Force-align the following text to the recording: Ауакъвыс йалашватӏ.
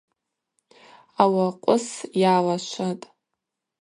Ауакъвыс 1.21 1.87
йалашватӏ. 2.21 3.03